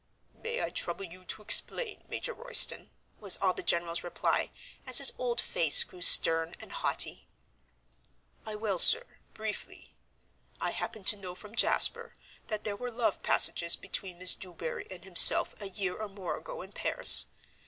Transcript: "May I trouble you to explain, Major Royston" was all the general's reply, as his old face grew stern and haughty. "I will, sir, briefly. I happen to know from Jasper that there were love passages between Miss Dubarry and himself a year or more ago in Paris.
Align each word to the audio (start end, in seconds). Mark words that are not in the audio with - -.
"May 0.33 0.63
I 0.63 0.71
trouble 0.71 1.05
you 1.05 1.23
to 1.25 1.43
explain, 1.43 2.03
Major 2.07 2.33
Royston" 2.33 2.89
was 3.19 3.37
all 3.37 3.53
the 3.53 3.61
general's 3.61 4.03
reply, 4.03 4.49
as 4.87 4.97
his 4.97 5.13
old 5.19 5.39
face 5.39 5.83
grew 5.83 6.01
stern 6.01 6.55
and 6.59 6.71
haughty. 6.71 7.27
"I 8.43 8.55
will, 8.55 8.79
sir, 8.79 9.05
briefly. 9.35 9.93
I 10.59 10.71
happen 10.71 11.03
to 11.03 11.17
know 11.17 11.35
from 11.35 11.53
Jasper 11.55 12.13
that 12.47 12.63
there 12.63 12.75
were 12.75 12.89
love 12.89 13.21
passages 13.21 13.75
between 13.75 14.17
Miss 14.17 14.33
Dubarry 14.33 14.87
and 14.89 15.03
himself 15.03 15.53
a 15.61 15.69
year 15.69 15.93
or 15.95 16.07
more 16.09 16.35
ago 16.35 16.63
in 16.63 16.71
Paris. 16.71 17.27